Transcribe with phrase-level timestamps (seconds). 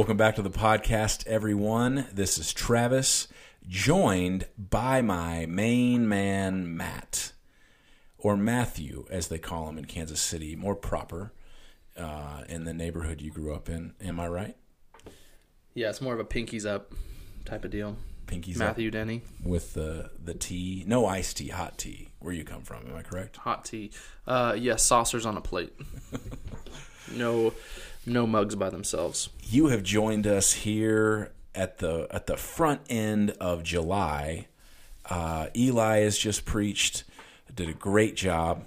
[0.00, 2.06] Welcome back to the podcast, everyone.
[2.10, 3.28] This is Travis,
[3.68, 7.32] joined by my main man, Matt,
[8.16, 11.34] or Matthew, as they call him in Kansas City, more proper
[11.98, 13.92] uh, in the neighborhood you grew up in.
[14.00, 14.56] Am I right?
[15.74, 16.94] Yeah, it's more of a pinkies up
[17.44, 17.98] type of deal.
[18.26, 22.08] Pinkies Matthew up Denny, with the the tea, no iced tea, hot tea.
[22.20, 22.86] Where you come from?
[22.86, 23.36] Am I correct?
[23.36, 23.90] hot tea.
[24.26, 25.74] Uh, yes, saucers on a plate.
[27.12, 27.52] no,
[28.06, 29.28] no mugs by themselves.
[29.42, 34.46] you have joined us here at the at the front end of July.
[35.08, 37.04] Uh, Eli has just preached,
[37.54, 38.64] did a great job,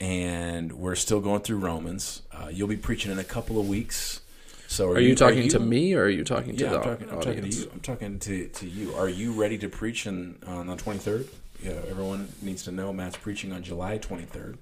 [0.00, 2.22] and we're still going through Romans.
[2.32, 4.20] Uh, you'll be preaching in a couple of weeks.
[4.68, 7.10] So, Are you talking to me or are you talking to Yeah, the I'm talking,
[7.10, 7.70] I'm talking to you.
[7.72, 8.94] I'm talking to, to you.
[8.96, 11.28] Are you ready to preach in, on the 23rd?
[11.62, 14.56] Yeah, everyone needs to know Matt's preaching on July 23rd.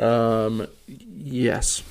[0.00, 1.82] Um, yes,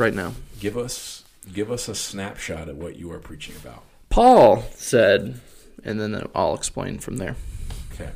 [0.00, 0.32] right now.
[0.58, 3.84] Give us give us a snapshot of what you are preaching about.
[4.08, 5.40] Paul said,
[5.84, 7.36] and then I'll explain from there.
[7.92, 8.10] Okay.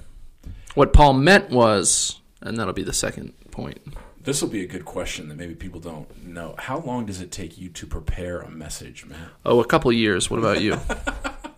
[0.75, 3.79] What Paul meant was, and that'll be the second point.
[4.23, 6.55] This will be a good question that maybe people don't know.
[6.59, 9.29] How long does it take you to prepare a message, Matt?
[9.45, 10.31] Oh, a couple years.
[10.31, 10.81] What about you?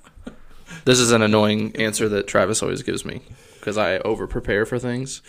[0.85, 3.23] this is an annoying answer that Travis always gives me
[3.55, 5.23] because I over prepare for things.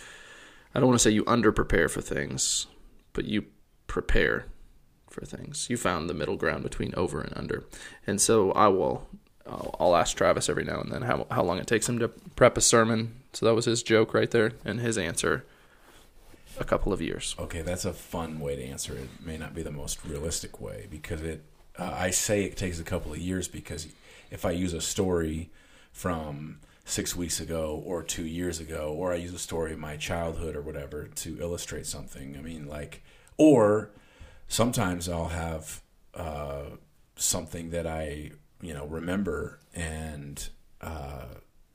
[0.74, 2.66] I don't want to say you under prepare for things,
[3.12, 3.46] but you
[3.86, 4.46] prepare
[5.10, 5.68] for things.
[5.70, 7.64] You found the middle ground between over and under,
[8.06, 9.06] and so I will.
[9.46, 12.08] I'll, I'll ask Travis every now and then how how long it takes him to
[12.08, 13.14] prep a sermon.
[13.32, 15.44] So that was his joke right there, and his answer.
[16.60, 17.36] A couple of years.
[17.38, 19.08] Okay, that's a fun way to answer it.
[19.24, 21.44] May not be the most realistic way because it.
[21.78, 23.86] Uh, I say it takes a couple of years because
[24.30, 25.50] if I use a story
[25.92, 29.96] from six weeks ago or two years ago, or I use a story of my
[29.96, 33.02] childhood or whatever to illustrate something, I mean, like,
[33.36, 33.90] or
[34.48, 35.82] sometimes I'll have
[36.14, 36.64] uh,
[37.16, 40.48] something that I, you know, remember and
[40.80, 41.26] uh,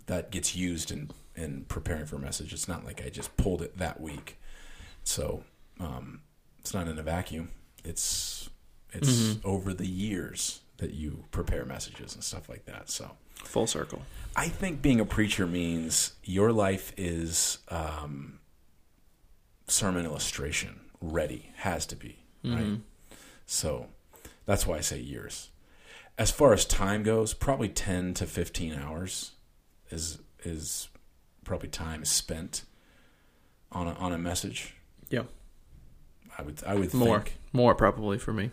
[0.08, 2.53] that gets used in in preparing for a message.
[2.53, 4.38] It's not like I just pulled it that week.
[5.03, 5.44] So
[5.80, 6.22] um,
[6.59, 7.50] it's not in a vacuum.
[7.84, 8.50] It's
[8.92, 12.90] it's over the years that you prepare messages and stuff like that.
[12.90, 13.12] So
[13.44, 14.02] Full circle.
[14.36, 18.40] I think being a preacher means your life is um,
[19.68, 21.52] sermon illustration ready.
[21.58, 22.58] Has to be right.
[22.59, 22.76] Mm-hmm.
[23.46, 23.88] So
[24.46, 25.50] that's why I say years.
[26.18, 29.31] As far as time goes, probably ten to fifteen hours
[29.90, 30.90] is is
[31.44, 32.64] probably time spent
[33.72, 34.76] on a, on a message.
[35.09, 35.24] Yeah.
[36.38, 37.20] I would I would More.
[37.22, 38.52] think More probably for me.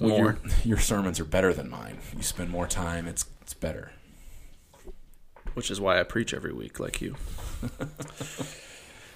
[0.00, 0.18] well, More.
[0.18, 1.98] your your sermons are better than mine.
[2.16, 3.06] You spend more time.
[3.06, 3.92] It's it's better.
[5.54, 7.16] Which is why I preach every week, like you.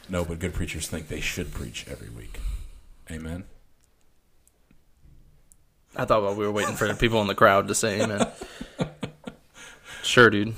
[0.09, 2.39] No, but good preachers think they should preach every week.
[3.11, 3.45] Amen.
[5.95, 8.27] I thought while we were waiting for the people in the crowd to say amen.
[10.03, 10.55] Sure, dude.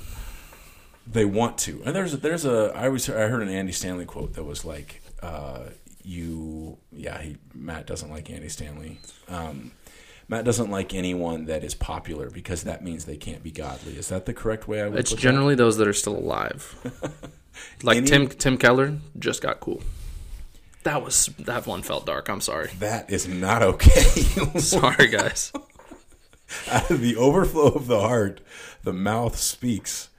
[1.05, 4.05] They want to, and there's a, there's a I was I heard an Andy Stanley
[4.05, 5.65] quote that was like, uh,
[6.03, 8.99] "You, yeah, he Matt doesn't like Andy Stanley.
[9.29, 9.71] Um,
[10.27, 13.95] Matt doesn't like anyone that is popular because that means they can't be godly.
[13.97, 14.97] Is that the correct way I would?
[14.99, 15.21] It's put that?
[15.21, 16.75] generally those that are still alive.
[17.83, 19.81] Like Any- Tim Tim Keller just got cool.
[20.85, 22.29] That was that one felt dark.
[22.29, 22.69] I'm sorry.
[22.79, 24.01] that is not okay.
[24.59, 25.51] Sorry, guys.
[26.71, 28.39] Out of the overflow of the heart,
[28.83, 30.09] the mouth speaks.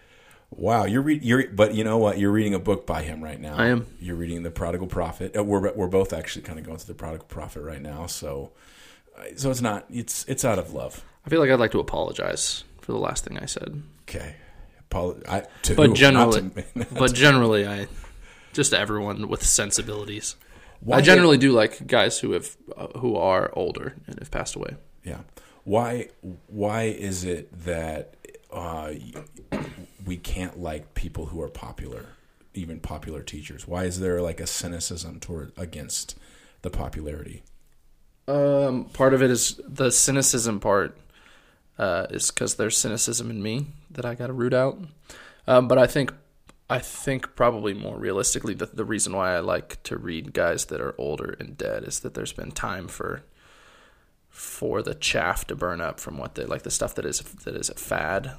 [0.51, 2.19] Wow, you're re- you're, but you know what?
[2.19, 3.55] You're reading a book by him right now.
[3.57, 3.87] I am.
[4.01, 5.37] You're reading the Prodigal Prophet.
[5.37, 8.07] Uh, we're we're both actually kind of going through the Prodigal Prophet right now.
[8.07, 8.51] So,
[9.17, 9.85] uh, so it's not.
[9.89, 11.05] It's it's out of love.
[11.25, 13.83] I feel like I'd like to apologize for the last thing I said.
[14.03, 14.35] Okay.
[14.91, 15.95] Apolo- I, to But who?
[15.95, 17.87] generally, to but generally, I
[18.53, 20.35] just to everyone with sensibilities.
[20.81, 24.55] Why I generally do like guys who have uh, who are older and have passed
[24.55, 24.77] away.
[25.05, 25.21] Yeah.
[25.65, 26.09] Why
[26.47, 28.15] why is it that
[28.53, 28.93] uh,
[30.05, 32.07] we can't like people who are popular,
[32.55, 33.67] even popular teachers?
[33.67, 36.17] Why is there like a cynicism toward against
[36.63, 37.43] the popularity?
[38.29, 40.99] Um, part of it is the cynicism part
[41.79, 44.79] uh, is because there's cynicism in me that I got to root out.
[45.47, 46.13] Um, but I think
[46.69, 50.81] I think probably more realistically, the, the reason why I like to read guys that
[50.81, 53.23] are older and dead is that there's been time for
[54.29, 57.55] for the chaff to burn up from what they like the stuff that is that
[57.57, 58.33] is a fad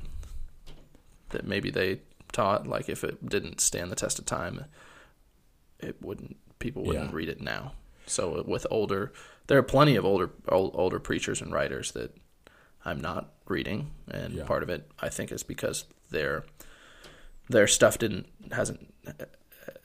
[1.30, 2.00] that maybe they
[2.32, 4.66] taught like if it didn't stand the test of time
[5.80, 7.16] it wouldn't people wouldn't Yeah.
[7.16, 7.72] read it now
[8.06, 9.12] so uh, with older
[9.48, 12.16] there are plenty of older ol- older preachers and writers that
[12.86, 14.44] I'm not reading and Yeah.
[14.46, 16.44] part of it I think is because their
[17.50, 18.94] their stuff didn't hasn't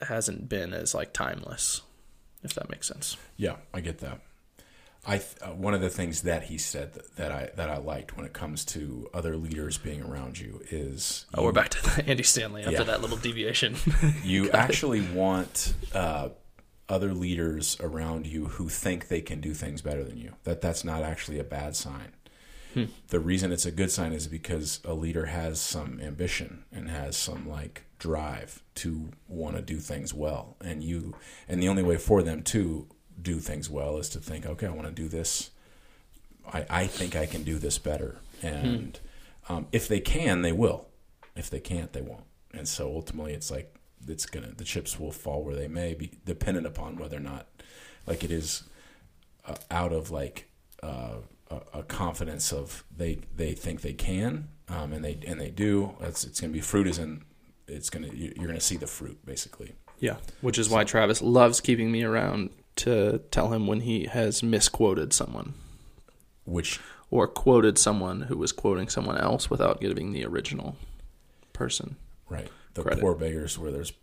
[0.07, 1.81] hasn't been as like timeless
[2.43, 4.19] if that makes sense Yeah, I get that.
[5.05, 8.15] I uh, one of the things that he said that, that I that I liked
[8.15, 12.05] when it comes to other leaders being around you is Oh, we're back to the
[12.09, 12.83] Andy Stanley after Yeah.
[12.83, 13.75] that little deviation.
[14.23, 16.29] you actually want uh,
[16.87, 20.33] other leaders around you who think they can do things better than you.
[20.45, 22.13] That that's not actually a bad sign.
[23.09, 27.15] The reason it's a good sign is because a leader has some ambition and has
[27.15, 31.15] some like drive to want to do things well, and you
[31.47, 32.87] and the only way for them to
[33.21, 35.51] do things well is to think, okay, I want to do this.
[36.51, 38.99] I, I think I can do this better, and
[39.47, 40.87] um, if they can, they will.
[41.35, 42.25] If they can't, they won't.
[42.53, 43.73] And so ultimately, it's like
[44.07, 47.47] it's gonna the chips will fall where they may, be dependent upon whether or not,
[48.05, 48.63] like it is,
[49.47, 50.49] uh, out of like
[50.81, 51.17] uh,
[51.73, 55.95] a, a confidence of they they think they can, um, and they and they do.
[56.01, 57.23] It's it's gonna be fruit is in.
[57.67, 59.73] It's gonna you- you're gonna see the fruit basically.
[59.99, 64.41] yeah, which is why Travis loves keeping me around to tell him when he has
[64.43, 65.53] misquoted someone
[66.45, 66.79] Which
[67.11, 70.75] or quoted someone who was quoting someone else without giving the original
[71.53, 71.95] person.
[72.29, 73.01] right the Credit.
[73.01, 73.93] poor beggars where there's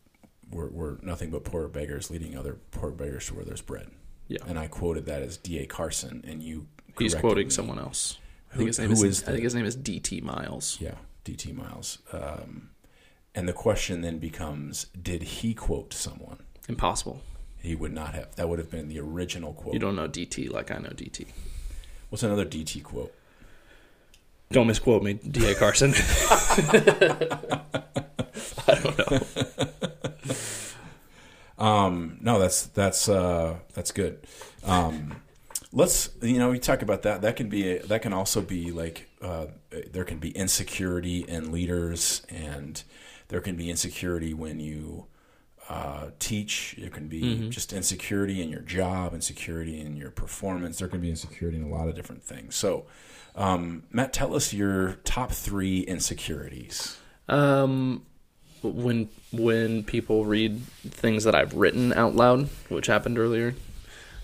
[0.53, 3.89] were, were nothing but poor beggars leading other poor beggars to where there's bread.
[4.29, 4.39] Yeah.
[4.47, 5.59] And I quoted that as D.
[5.59, 5.67] A.
[5.67, 6.67] Carson, and you
[7.01, 7.51] He's quoting me.
[7.51, 8.19] someone else.
[8.53, 10.79] I think his name who is, is I think his name is DT Niles.
[10.81, 10.95] Yeah,
[11.25, 11.99] DT Niles.
[12.13, 12.71] Um,
[13.35, 16.39] and the question then becomes: Did he quote someone?
[16.69, 17.23] Impossible.
[17.63, 18.35] He would not have.
[18.37, 19.75] That would have been the original quote.
[19.75, 21.27] You don't know DT like I know DT.
[22.09, 23.15] What's another DT quote?
[24.51, 25.93] Don't misquote me, DA Carson.
[28.67, 29.21] I don't know.
[31.61, 34.27] Um, no, that's that's uh, that's good.
[34.65, 35.17] Um,
[35.73, 37.23] let's you know we talk about that.
[37.23, 39.47] That can be a, that can also be like uh,
[39.93, 42.83] there can be insecurity in leaders, and
[43.29, 45.07] there can be insecurity when you
[45.69, 46.77] uh, teach.
[46.79, 50.79] There can be just insecurity in your job, insecurity in your performance.
[50.79, 52.57] There can be insecurity in a lot of different things.
[52.57, 52.87] So,
[53.37, 56.99] um, Matt, tell us your top three insecurities.
[57.29, 58.05] Um,
[58.63, 63.55] when when people read things that I've written out loud, which happened earlier,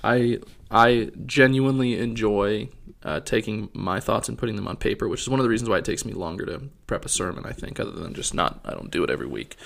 [0.03, 0.41] I
[0.71, 2.69] I genuinely enjoy
[3.03, 5.71] uh, taking my thoughts and putting them on paper, which is one of the reasons
[5.71, 7.45] why it takes me longer to prep a sermon.
[7.47, 9.57] I think, other than just not, I don't do it every week,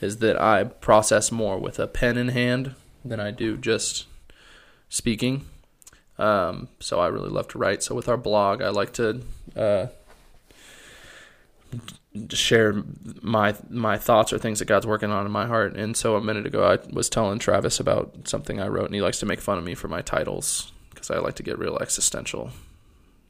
[0.00, 2.74] is that I process more with a pen in hand
[3.04, 4.06] than I do just
[4.88, 5.46] speaking.
[6.18, 7.82] Um, so I really love to write.
[7.82, 9.22] So with our blog, I like to
[9.56, 9.86] uh,
[12.30, 12.82] share
[13.22, 15.76] my my thoughts or things that God's working on in my heart.
[15.76, 19.00] And so a minute ago, I was telling Travis about something I wrote, and he
[19.00, 21.78] likes to make fun of me for my titles because I like to get real
[21.78, 22.50] existential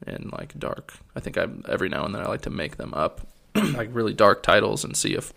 [0.05, 0.93] and like dark.
[1.15, 3.21] I think I every now and then I like to make them up,
[3.55, 5.31] like really dark titles, and see if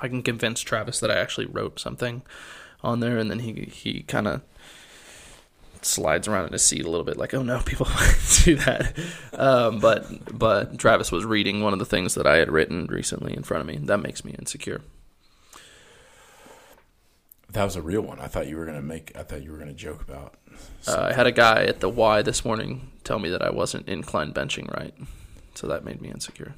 [0.00, 2.22] I can convince Travis that I actually wrote something
[2.82, 4.40] on there, and then he he kind of
[5.84, 7.86] slides around in his seat a little bit, like, "Oh no, people
[8.42, 8.96] do that."
[9.32, 13.34] Um, but but Travis was reading one of the things that I had written recently
[13.36, 13.76] in front of me.
[13.76, 14.82] That makes me insecure.
[17.50, 18.18] That was a real one.
[18.18, 19.12] I thought you were gonna make.
[19.16, 20.34] I thought you were gonna joke about.
[20.86, 23.88] Uh, I had a guy at the Y this morning tell me that I wasn't
[23.88, 24.94] incline benching right,
[25.54, 26.54] so that made me insecure.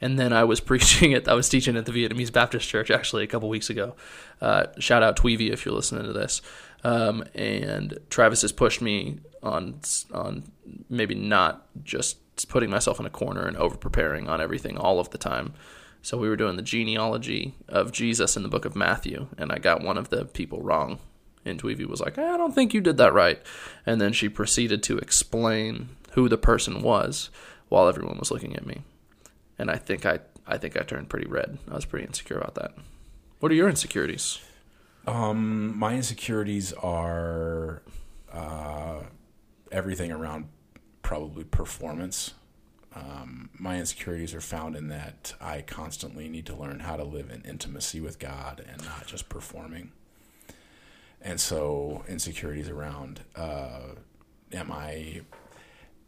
[0.00, 1.28] And then I was preaching it.
[1.28, 3.94] I was teaching at the Vietnamese Baptist Church actually a couple weeks ago.
[4.40, 6.42] Uh, shout out Tweevy if you're listening to this.
[6.84, 9.80] Um, and Travis has pushed me on
[10.12, 10.44] on
[10.88, 15.10] maybe not just putting myself in a corner and over preparing on everything all of
[15.10, 15.54] the time.
[16.02, 19.58] So we were doing the genealogy of Jesus in the book of Matthew, and I
[19.58, 21.00] got one of the people wrong.
[21.44, 23.40] And Tweevy was like, I don't think you did that right.
[23.86, 27.30] And then she proceeded to explain who the person was
[27.68, 28.82] while everyone was looking at me.
[29.58, 31.58] And I think I, I think I turned pretty red.
[31.70, 32.72] I was pretty insecure about that.
[33.40, 34.40] What are your insecurities?
[35.06, 37.82] Um, my insecurities are
[38.32, 39.00] uh,
[39.72, 40.48] everything around
[41.02, 42.34] probably performance.
[42.94, 47.30] Um, my insecurities are found in that I constantly need to learn how to live
[47.30, 49.92] in intimacy with God and not just performing.
[51.20, 53.94] And so, insecurities around uh,
[54.52, 55.22] am I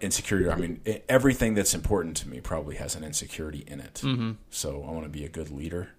[0.00, 0.48] insecurity?
[0.50, 3.94] I mean, everything that's important to me probably has an insecurity in it.
[4.04, 4.32] Mm-hmm.
[4.50, 5.90] So, I want to be a good leader.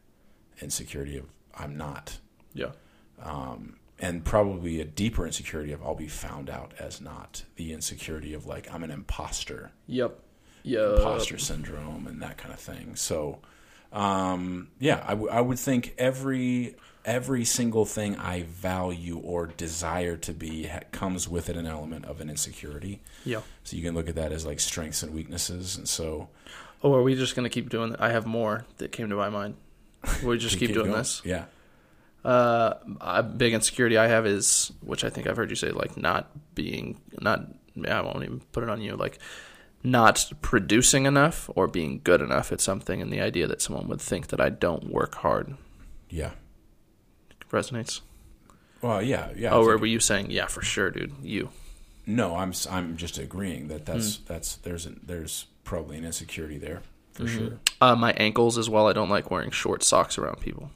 [0.62, 1.26] Insecurity of
[1.58, 2.18] I'm not
[2.54, 2.72] Yeah.
[3.22, 8.34] um, and probably a deeper insecurity of I'll be found out as not the insecurity
[8.34, 10.20] of like I'm an imposter, Yep.
[10.64, 10.96] Yeah.
[10.96, 12.96] imposter syndrome, and that kind of thing.
[12.96, 13.40] So,
[13.92, 20.18] um, yeah, I, w- I would think every every single thing I value or desire
[20.18, 23.02] to be ha- comes with it an element of an insecurity.
[23.26, 23.42] Yeah.
[23.64, 26.30] So you can look at that as like strengths and weaknesses, and so
[26.84, 27.92] Oh, are we just gonna keep doing?
[27.92, 28.02] That?
[28.02, 29.56] I have more that came to my mind.
[30.24, 30.98] We just keep, doing going.
[30.98, 31.22] this.
[31.24, 31.46] Yeah.
[32.26, 35.98] Uh, a big insecurity I have is, which I think I've heard you say, like
[35.98, 37.48] not being, not,
[37.88, 39.18] I won't even put it on you, like
[39.84, 44.02] not producing enough or being good enough at something, and the idea that someone would
[44.02, 45.56] think that I don't work hard
[46.10, 46.32] Yeah.
[47.52, 48.02] Resonates.
[48.82, 49.52] Well, yeah, yeah.
[49.54, 51.50] Oh, or were you saying, yeah, for sure, dude, you?
[52.08, 54.24] no, I'm I'm just agreeing that that's Hmm.
[54.28, 56.82] that's there's a, there's probably an insecurity there
[57.14, 57.38] for Mm-hmm.
[57.38, 57.60] sure.
[57.80, 58.88] Uh, my ankles as well.
[58.88, 60.72] I don't like wearing short socks around people.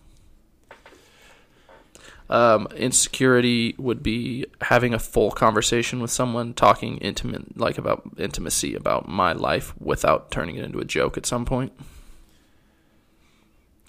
[2.29, 8.73] Um, insecurity would be having a full conversation with someone, talking intimate, like about intimacy,
[8.73, 11.71] about my life, without turning it into a joke at some point,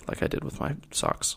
[0.07, 1.37] like I did with my socks.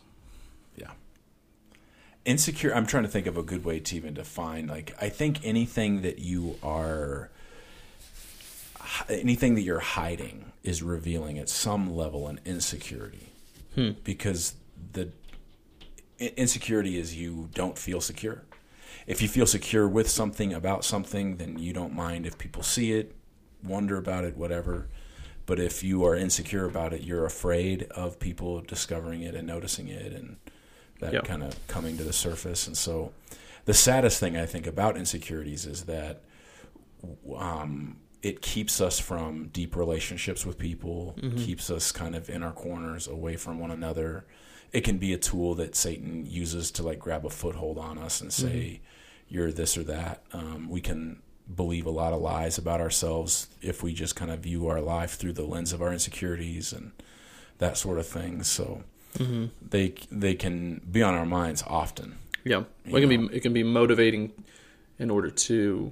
[2.30, 2.76] Insecure.
[2.76, 4.68] I'm trying to think of a good way to even define.
[4.68, 7.32] Like, I think anything that you are,
[9.10, 13.32] anything that you're hiding is revealing at some level an insecurity,
[13.74, 13.94] hmm.
[14.04, 14.54] because
[14.94, 15.10] the
[16.20, 18.44] insecurity is you don't feel secure.
[19.08, 22.92] If you feel secure with something about something, then you don't mind if people see
[22.92, 23.16] it,
[23.64, 24.88] wonder about it, whatever.
[25.48, 29.88] But if you are insecure about it, you're afraid of people discovering it and noticing
[29.88, 30.38] it and
[31.00, 31.26] that Yep.
[31.26, 32.68] kind of coming to the surface.
[32.68, 33.12] And so
[33.66, 36.22] the saddest thing I think about insecurities is that
[37.36, 42.52] um, it keeps us from deep relationships with people, keeps us kind of in our
[42.52, 44.26] corners away from one another.
[44.74, 48.22] It can be a tool that Satan uses to like grab a foothold on us
[48.22, 48.82] and say,
[49.30, 50.24] you're this or that.
[50.34, 51.22] Um, we can
[51.56, 55.16] believe a lot of lies about ourselves if we just kind of view our life
[55.16, 56.92] through the lens of our insecurities and
[57.60, 58.44] that sort of thing.
[58.44, 58.84] So
[59.18, 59.46] Mm-hmm.
[59.70, 62.18] they they can be on our minds often.
[62.46, 63.28] Yeah, You it can know.
[63.30, 64.32] be it can be motivating
[65.00, 65.92] in order to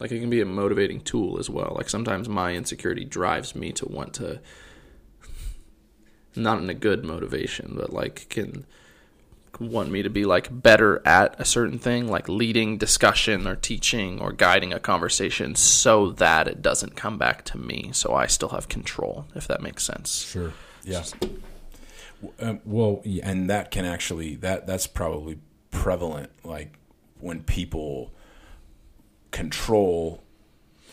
[0.00, 1.74] like it can be a motivating tool as well.
[1.76, 4.40] Like sometimes my insecurity drives me to want to
[6.36, 8.64] not in a good motivation, but like can
[9.60, 14.20] want me to be like better at a certain thing, like leading discussion or teaching
[14.20, 18.50] or guiding a conversation so that it doesn't come back to me so I still
[18.50, 20.22] have control, if that makes sense.
[20.22, 20.52] Sure.
[20.84, 21.02] Yeah.
[22.40, 25.38] Um, well, and that can actually that that's probably
[25.70, 26.30] prevalent.
[26.44, 26.78] Like
[27.20, 28.12] when people
[29.30, 30.22] control,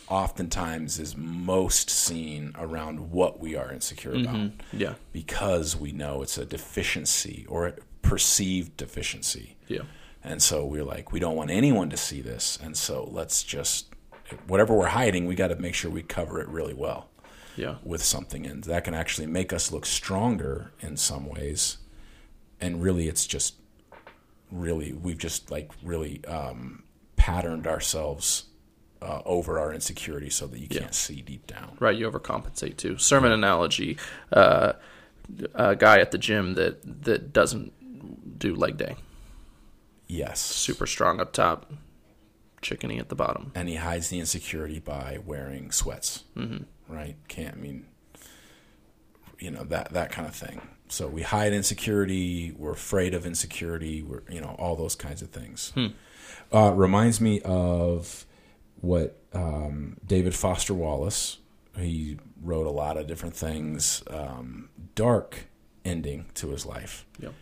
[0.07, 4.95] oftentimes is most seen around what we are insecure about Yeah.
[5.13, 9.55] because we know it's a deficiency or a perceived deficiency.
[9.67, 9.81] Yeah.
[10.23, 12.57] And so we're like, we don't want anyone to see this.
[12.61, 13.87] And so let's just,
[14.47, 17.09] whatever we're hiding, we got to make sure we cover it really well
[17.55, 17.75] Yeah.
[17.83, 18.45] with something.
[18.45, 21.77] And that can actually make us look stronger in some ways.
[22.61, 23.55] And really, it's just
[24.51, 26.83] really, we've just like really um,
[27.15, 28.45] patterned ourselves
[29.01, 31.77] uh, over our insecurity so that you can't see deep down.
[31.79, 32.97] Right, you overcompensate too.
[32.97, 33.97] Sermon analogy:
[34.31, 34.73] uh,
[35.53, 38.95] a guy at the gym that that doesn't do leg day,
[40.07, 40.39] Yes.
[40.39, 41.71] super strong up top,
[42.61, 43.51] chickeny at the bottom.
[43.55, 46.23] and he hides the insecurity by wearing sweats.
[46.35, 46.63] Mm-hmm.
[46.87, 47.15] Right?
[47.27, 47.85] Can't I mean,
[49.39, 50.61] you know that that kind of thing.
[50.87, 52.53] So we hide insecurity.
[52.57, 54.01] We're afraid of insecurity.
[54.03, 55.73] We're you know all those kinds of things.
[56.53, 58.25] Uh, reminds me of
[58.81, 61.39] what um, David Foster Wallace.
[61.77, 64.03] He wrote a lot of different things.
[64.09, 65.47] Um, dark
[65.83, 67.33] ending to his life Yep.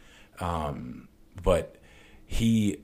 [1.44, 1.76] but
[2.26, 2.78] he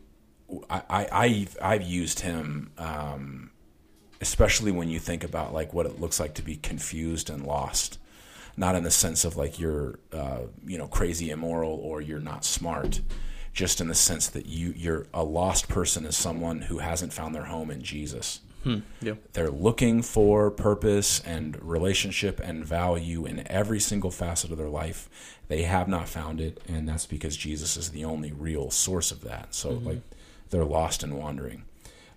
[0.69, 3.51] I, I I've, I've used him um,
[4.21, 7.97] especially when you think about like what it looks like to be confused and lost
[8.57, 12.43] not in the sense of like you're uh, you know crazy immoral or you're not
[12.43, 12.99] smart
[13.53, 17.33] just in the sense that you you're a lost person is someone who hasn't found
[17.33, 18.41] their home in Jesus
[19.01, 19.13] Yeah.
[19.33, 25.07] they're looking for purpose and relationship and value in every single facet of their life.
[25.47, 29.21] They have not found it, and that's because Jesus is the only real source of
[29.21, 29.55] that.
[29.55, 30.01] So, like,
[30.49, 31.63] they're lost and wandering.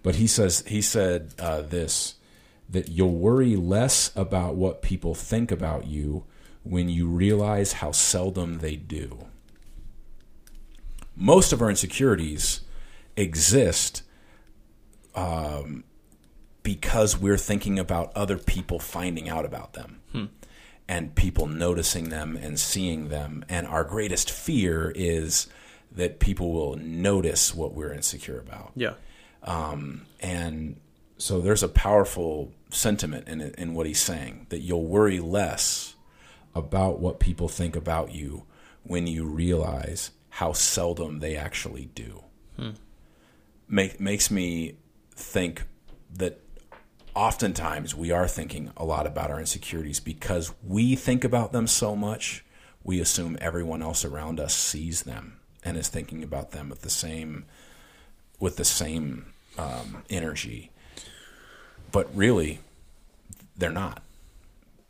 [0.03, 2.17] But he says he said uh, this
[2.69, 6.25] that you'll worry less about what people think about you
[6.63, 9.27] when you realize how seldom they do.
[11.15, 12.63] Most of our insecurities
[13.17, 14.03] exist
[16.63, 20.01] because we're thinking about other people finding out about them
[20.89, 23.45] and people noticing them and seeing them.
[23.49, 25.47] And our greatest fear is
[25.91, 28.73] that people will notice what we're insecure about.
[28.75, 28.95] Yeah.
[29.45, 30.81] Um, and
[31.19, 35.95] so there's a powerful sentiment in it, in what he's saying that you'll worry less
[36.55, 38.45] about what people think about you
[38.83, 42.25] when you realize how seldom they actually do.
[43.69, 44.77] Make, makes me
[45.15, 45.65] think
[46.15, 46.41] that
[47.15, 51.95] oftentimes we are thinking a lot about our insecurities because we think about them so
[51.95, 52.45] much,
[52.85, 56.91] we assume everyone else around us sees them and is thinking about them with the
[56.91, 57.45] same
[58.41, 60.71] with the same um, energy.
[61.91, 62.61] But really,
[63.57, 64.03] they're not.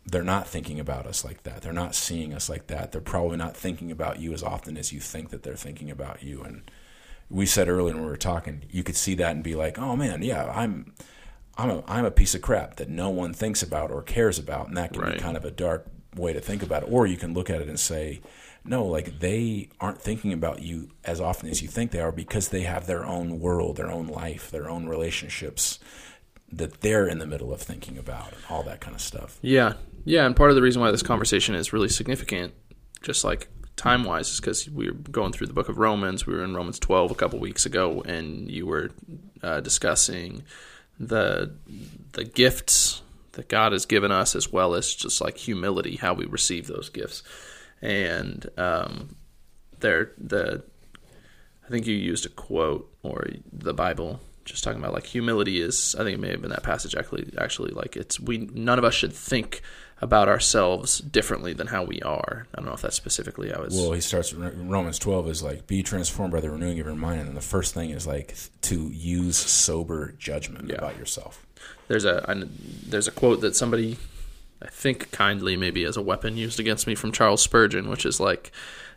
[0.04, 1.62] They're not thinking about us like that.
[1.62, 2.90] They're not seeing us like that.
[2.90, 6.24] They're probably not thinking about you as often as you think that they're thinking about
[6.24, 6.42] you.
[6.42, 6.62] And
[7.30, 9.94] we said earlier when we were talking, you could see that and be like, "Oh
[9.96, 10.92] man, yeah, I'm,
[11.56, 14.68] I'm a, I'm a piece of crap that no one thinks about or cares about,"
[14.68, 15.14] and that can Right.
[15.14, 16.88] be kind of a dark way to think about it.
[16.90, 18.20] Or you can look at it and say,
[18.64, 22.48] "No, like they aren't thinking about you as often as you think they are because
[22.48, 25.78] they have their own world, their own life, their own relationships
[26.50, 29.74] that they're in the middle of thinking about, and all that kind of stuff." Yeah,
[30.04, 32.54] yeah, and part of the reason why this conversation is really significant,
[33.02, 36.26] just like time wise, is because we were going through the book of Romans.
[36.26, 38.90] We were in Romans twelve a couple weeks ago, and you were
[39.42, 40.44] uh, discussing
[41.00, 41.54] the
[42.12, 43.02] the gifts
[43.32, 46.90] that God has given us, as well as just like humility, how we receive those
[46.90, 47.22] gifts,
[47.82, 49.16] and um,
[49.80, 50.62] there the
[51.66, 55.94] I think you used a quote or the Bible just talking about like humility is
[55.98, 58.84] I think it may have been that passage actually actually like it's we none of
[58.84, 59.62] us should think
[60.00, 62.48] about ourselves differently than how we are.
[62.52, 65.68] I don't know if that's specifically how it's Well, he starts Romans 12 is like
[65.68, 68.34] be transformed by the renewing of your mind and then the first thing is like
[68.62, 70.76] to use sober judgment Yeah.
[70.76, 71.46] about yourself.
[71.86, 72.42] there's a I,
[72.84, 73.96] there's a quote that somebody
[74.62, 78.20] I think kindly maybe as a weapon used against me from Charles Spurgeon, which is
[78.20, 78.52] like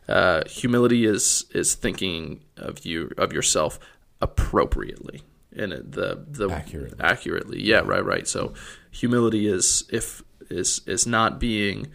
[0.07, 3.79] uh, humility is is thinking of you of yourself
[4.21, 5.21] appropriately
[5.55, 6.99] and the the Accurately.
[6.99, 8.53] accurately yeah right right so
[8.91, 11.87] humility is if is is not being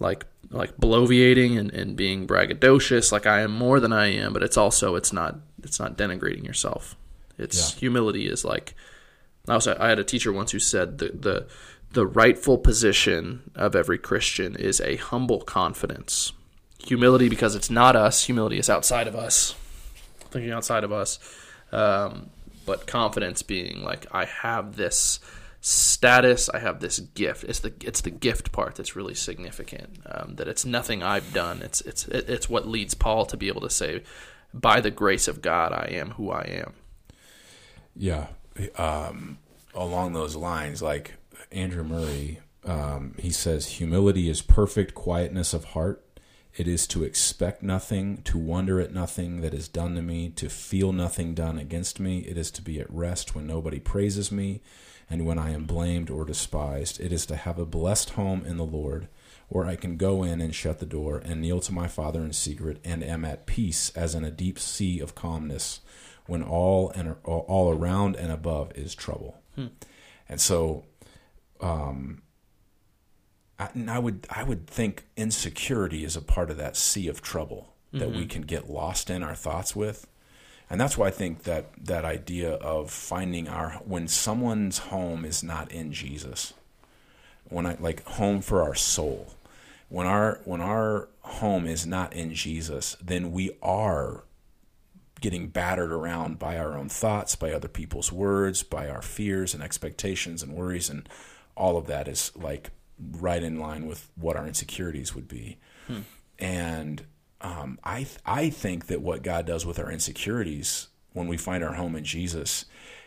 [0.00, 4.42] like like bloviating and, and being braggadocious like I am more than I am but
[4.42, 6.96] it's also it's not it's not denigrating yourself
[7.38, 7.78] it's Yeah.
[7.78, 8.74] humility is like
[9.48, 11.46] I also I had a teacher once who said the the
[11.92, 16.32] the rightful position of every Christian is a humble confidence.
[16.78, 18.24] Humility because it's not us.
[18.24, 19.54] Humility is outside of us,
[20.30, 21.18] thinking outside of us.
[21.72, 22.30] Um,
[22.64, 25.20] but confidence being like I have this
[25.60, 27.44] status, I have this gift.
[27.44, 29.98] It's the it's the gift part that's really significant.
[30.06, 31.60] Um, that it's nothing I've done.
[31.62, 34.02] It's it's it's what leads Paul to be able to say,
[34.54, 36.74] by the grace of God, I am who I am.
[37.94, 38.28] Yeah.
[38.76, 39.38] Um,
[39.74, 41.14] along those lines, like
[41.52, 46.04] Andrew Murray, um, he says, humility is perfect quietness of heart.
[46.56, 50.48] It is to expect nothing, to wonder at nothing that is done to me, to
[50.48, 52.20] feel nothing done against me.
[52.20, 54.60] It is to be at rest when nobody praises me
[55.08, 57.00] and when I am blamed or despised.
[57.00, 59.08] It is to have a blessed home in the Lord
[59.48, 62.32] where I can go in and shut the door and kneel to my Father in
[62.32, 65.80] secret and am at peace as in a deep sea of calmness
[66.26, 69.40] when all and all around and above is trouble.
[70.28, 70.84] And so
[71.60, 72.22] Um,
[73.58, 77.20] I, and I would I would think insecurity is a part of that sea of
[77.20, 78.28] trouble that we mm-hmm.
[78.28, 80.06] can get lost in our thoughts with.
[80.68, 85.42] And that's why I think that that idea of finding our when someone's home is
[85.42, 86.54] not in Jesus,
[87.48, 89.34] when I like home for our soul,
[89.88, 94.22] when our when our home is not in Jesus, then we are
[95.20, 99.62] getting battered around by our own thoughts, by other people's words, by our fears and
[99.62, 101.08] expectations and worries, and
[101.60, 102.70] all of that is like
[103.12, 105.58] right in line with what our insecurities would be.
[106.38, 107.02] And
[107.40, 111.62] um, I th- I think that what God does with our insecurities when we find
[111.64, 112.64] our home in Jesus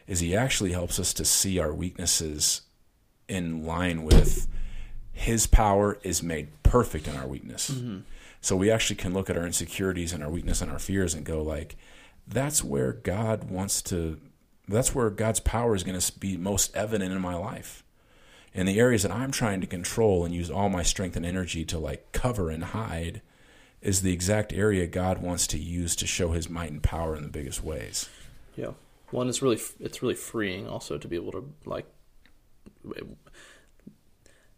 [0.07, 2.61] is He actually helps us to see our weaknesses
[3.27, 4.47] in line with
[5.11, 7.71] His power is made perfect in our weakness.
[8.41, 11.25] So we actually can look at our insecurities and our weakness and our fears and
[11.25, 11.75] go like,
[12.27, 14.19] that's where God wants to.
[14.67, 17.82] That's where God's power is going to be most evident in my life.
[18.53, 21.65] In the areas that I'm trying to control and use all my strength and energy
[21.65, 23.21] to like cover and hide,
[23.83, 27.23] is the exact area God wants to use to show His might and power in
[27.23, 28.09] the biggest ways.
[28.55, 28.71] Yeah.
[29.11, 31.85] One is really it's really freeing also to be able to like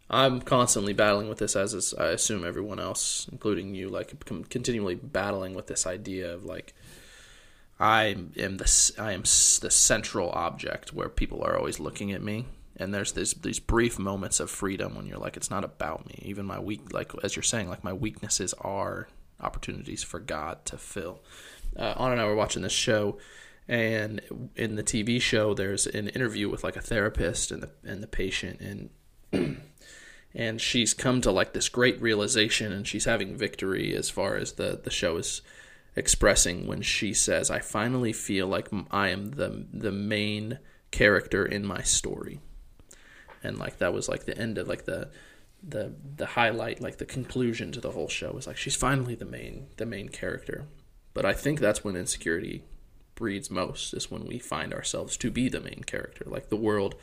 [0.08, 4.14] I'm constantly battling with this as is I assume everyone else including you like
[4.48, 6.72] continually battling with this idea of like
[7.78, 12.46] I am the I am the central object where people are always looking at me
[12.78, 16.22] and there's these these brief moments of freedom when you're like it's not about me.
[16.22, 19.08] Even my weak like as you're saying like my weaknesses are
[19.40, 21.20] opportunities for God to fill.
[21.76, 23.18] Uh, Anna and I were watching this show
[23.68, 24.20] and
[24.54, 28.06] in the TV show there's an interview with like a therapist and the and the
[28.06, 28.90] patient and
[30.34, 34.52] and she's come to like this great realization and she's having victory as far as
[34.52, 35.42] the the show is
[35.96, 40.58] expressing when she says I finally feel like i am the the main
[40.90, 42.40] character in my story
[43.46, 45.08] and like that was like the end of like the
[45.62, 49.24] the the highlight like the conclusion to the whole show was like she's finally the
[49.24, 50.66] main the main character
[51.14, 52.62] But I think that's when insecurity
[53.16, 56.24] breeds most is when we find ourselves to be the main character.
[56.28, 56.94] Like the world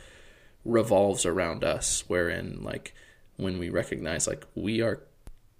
[0.64, 2.94] revolves around us, wherein like
[3.36, 5.00] when we recognize like we are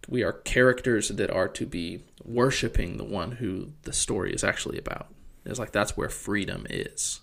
[0.09, 4.79] we are characters that are to be worshiping the one who the story is actually
[4.79, 5.09] about.
[5.45, 7.21] It's like that's where freedom is.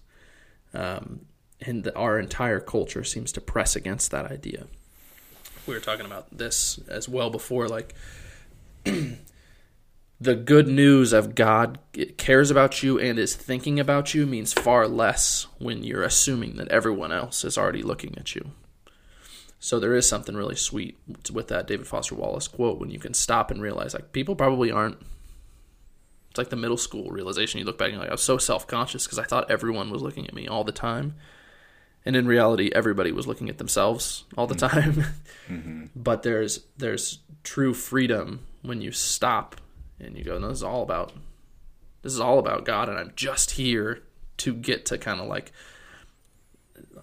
[0.73, 1.21] Um,
[1.61, 4.67] and our entire culture seems to press against that idea.
[5.67, 7.93] We were talking about this as well before, like
[8.83, 11.79] the good news of God
[12.17, 16.67] cares about you and is thinking about you means far less when you're assuming that
[16.69, 18.51] everyone else is already looking at you.
[19.59, 20.97] So there is something really sweet
[21.31, 24.71] with that David Foster Wallace quote when you can stop and realize like people probably
[24.71, 24.97] aren't.
[26.31, 27.59] It's like the middle school realization.
[27.59, 29.91] You look back and you're like, I was so self conscious because I thought everyone
[29.91, 31.13] was looking at me all the time,
[32.05, 35.05] and in reality, everybody was looking at themselves all the time.
[35.49, 35.87] Mm-hmm.
[35.97, 39.59] but there's there's true freedom when you stop
[39.99, 41.11] and you go, no, this is all about
[42.03, 44.01] this is all about God, and I'm just here
[44.37, 45.51] to get to kind of like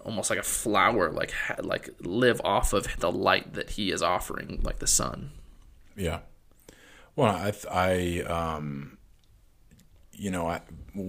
[0.05, 4.61] almost like a flower, like like live off of the light that he is offering,
[4.63, 5.31] like the sun.
[5.97, 6.21] Yeah.
[7.15, 8.97] Well, I, I, um,
[10.13, 10.61] you know, I,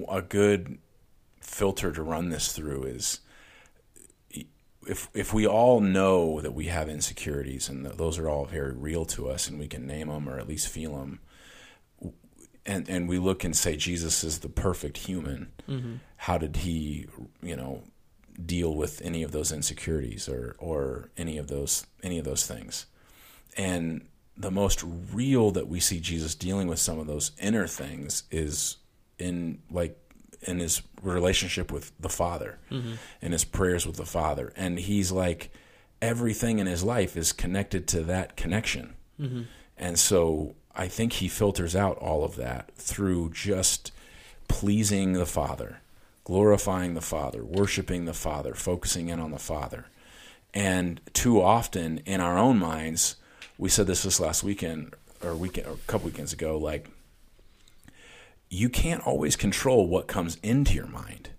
[0.10, 0.80] a good
[1.39, 3.19] filter to run this through is
[4.88, 9.06] if if we all know that we have insecurities and those are all very real
[9.06, 11.20] to us and we can name them or at least feel them
[12.65, 15.96] and and we look and say Jesus is the perfect human mm-hmm.
[16.18, 17.08] how did he
[17.42, 17.84] you know
[18.46, 22.86] deal with any of those insecurities or or any of those any of those things.
[23.58, 28.24] And the most real that we see Jesus dealing with some of those inner things
[28.32, 28.78] is
[29.18, 29.98] in like
[30.41, 32.93] in his relationship with the Father, mm-hmm.
[33.21, 35.52] in his prayers with the Father, and he's like
[36.02, 39.43] everything in his life is connected to that connection, mm-hmm.
[39.78, 43.91] and so I think he filters out all of that through just
[44.47, 45.82] pleasing the Father
[46.30, 49.88] glorifying the Father, worshiping the Father, focusing in on the Father.
[50.54, 53.15] And too often in our own minds,
[53.58, 56.88] we said this this last weekend or weekend or a couple weekends ago, like
[58.50, 61.30] you can't always control what comes into your mind,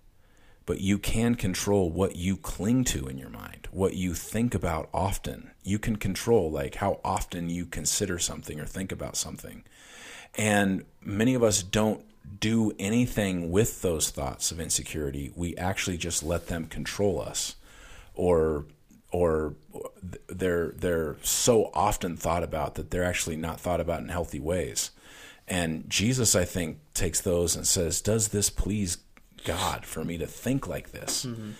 [0.64, 4.88] but you can control what you cling to in your mind, what you think about
[4.94, 5.51] often.
[5.64, 9.64] You can control like how often you consider something or think about something.
[10.37, 12.05] And many of us don't
[12.38, 15.33] do anything with those thoughts of insecurity.
[15.35, 17.57] We actually just let them control us,
[18.14, 18.66] or
[19.11, 19.55] or
[20.29, 24.92] they're they're so often thought about that they're actually not thought about in healthy ways.
[25.50, 28.98] And Jesus, I think, takes those and says, "Does this please
[29.44, 31.26] God for me to think like this?
[31.26, 31.50] Mm-hmm.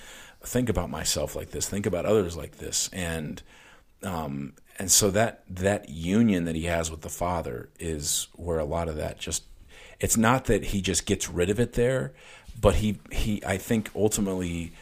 [0.43, 1.69] Think about myself like this.
[1.69, 3.43] Think about others like this?" And
[4.03, 8.65] um, and so that that union that he has with the Father is where a
[8.65, 9.43] lot of that just
[9.99, 12.13] it's not that he just gets rid of it there,
[12.59, 14.73] but he he I think ultimately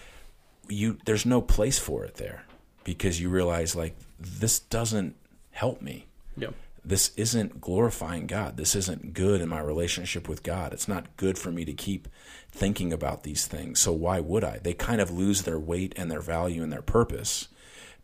[0.69, 2.45] you there's no place for it there
[2.85, 5.17] because you realize like this doesn't
[5.51, 6.07] help me.
[6.37, 6.55] Yep.
[6.89, 8.57] This isn't glorifying God.
[8.57, 10.73] This isn't good in my relationship with God.
[10.73, 12.09] It's not good for me to keep
[12.51, 13.79] thinking about these things.
[13.79, 14.59] So why would I?
[14.63, 17.49] They kind of lose their weight and their value and their purpose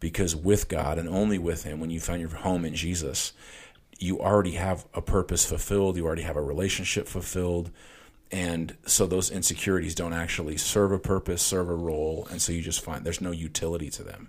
[0.00, 3.32] because with God and only with Him, when you find your home in Jesus,
[3.98, 7.70] you already have a purpose fulfilled, you already have a relationship fulfilled.
[8.30, 12.28] And so those insecurities don't actually serve a purpose, serve a role.
[12.30, 14.28] And so you just find there's no utility to them,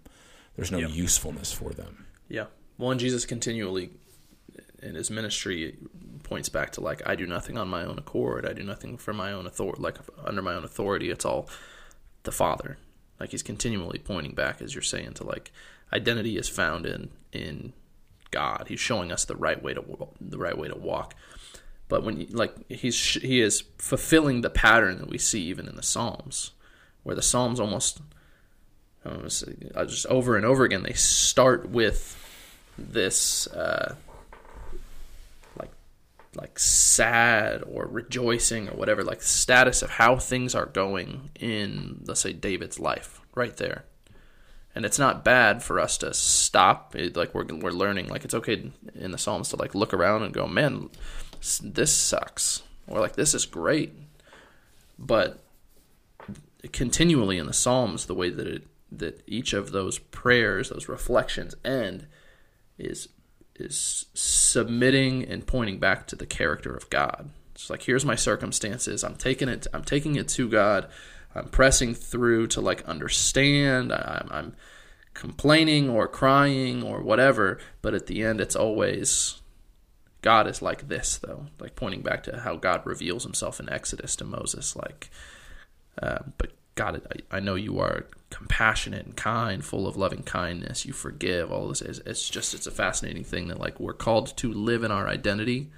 [0.56, 0.92] there's no yep.
[0.94, 2.06] usefulness for them.
[2.30, 2.46] Yeah.
[2.78, 3.92] Well, and Jesus continually
[4.86, 5.78] in his ministry
[6.24, 9.14] points back to like, I do nothing on my own accord, I do nothing for
[9.14, 11.10] my own authority, like under my own authority.
[11.10, 11.50] It's all
[12.24, 12.78] the Father.
[13.20, 15.52] Like he's continually pointing back, as you're saying, to like
[15.94, 17.74] identity is found in in
[18.32, 18.66] God.
[18.68, 19.84] He's showing us the right way to
[20.20, 21.16] the right way to walk.
[21.88, 25.76] But when you, like he's he is fulfilling the pattern that we see even in
[25.76, 26.52] the Psalms,
[27.04, 28.02] where the Psalms almost
[29.86, 32.22] just over and over again they start with
[32.78, 33.96] this uh,
[36.36, 42.22] like sad or rejoicing or whatever like status of how things are going in let's
[42.22, 43.86] say David's life right there
[44.76, 46.96] and it's not bad for us to stop.
[46.96, 48.10] It, like we're we're learning.
[48.10, 50.90] Like it's okay in the Psalms to like look around and go, man,
[51.64, 53.94] this sucks, or like this is great.
[55.00, 55.40] But
[56.74, 61.56] continually in the Psalms, the way that it that each of those prayers, those reflections
[61.64, 62.08] end,
[62.78, 63.08] is
[63.56, 67.30] is submitting and pointing back to the character of God.
[67.54, 69.04] It's like here's my circumstances.
[69.04, 69.68] I'm taking it.
[69.74, 70.90] I'm taking it to God.
[71.34, 73.92] I'm pressing through to like understand.
[73.92, 74.56] I'm, I'm
[75.14, 79.42] complaining or crying or whatever, but at the end, it's always
[80.22, 84.16] God is like this, though, like pointing back to how God reveals himself in Exodus
[84.18, 84.76] to Moses.
[84.76, 85.10] Like,
[86.02, 90.86] uh, but God, I, I, know you are compassionate and kind, full of loving kindness.
[90.86, 91.52] You forgive.
[91.52, 92.00] All this is.
[92.06, 95.72] It's just it's a fascinating thing that like we're called to live in our identity.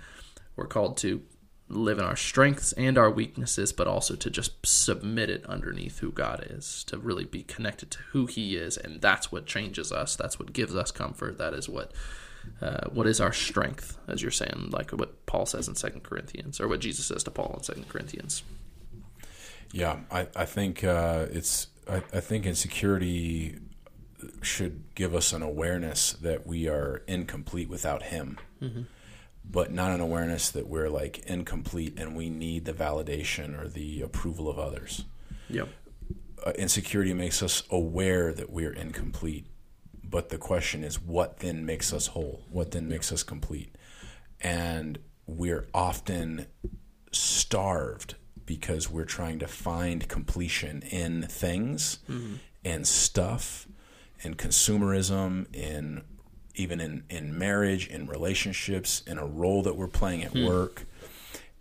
[0.56, 1.22] We're called to
[1.70, 6.12] live in our strengths and our weaknesses, but also to just submit it underneath who
[6.12, 10.16] God is, to really be connected to who He is, and that's what changes us.
[10.16, 11.38] That's what gives us comfort.
[11.38, 11.92] That is what
[12.62, 16.60] uh, what is our strength, as you're saying, like what Paul says in Second Corinthians,
[16.60, 18.44] or what Jesus says to Paul in Second Corinthians.
[19.72, 23.60] Yeah, I I think uh, it's I, I think insecurity
[24.42, 28.38] should give us an awareness that we are incomplete without Him.
[28.62, 28.82] Mm-hmm
[29.50, 34.02] but not an awareness that we're like incomplete and we need the validation or the
[34.02, 35.06] approval of others.
[35.50, 35.70] Yep.
[36.46, 39.48] Uh, insecurity makes us aware that we're incomplete,
[40.04, 42.44] but the question is, what then makes us whole?
[42.52, 43.74] What then makes us complete?
[44.42, 46.48] And we're often
[47.12, 48.16] starved
[48.48, 52.36] because we're trying to find completion in things mm-hmm.
[52.66, 53.68] and stuff
[54.24, 56.04] and consumerism in
[56.56, 60.44] even in, in marriage, in relationships, in a role that we're playing at hmm.
[60.44, 60.86] work.